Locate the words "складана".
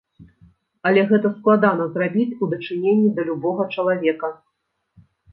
1.33-1.83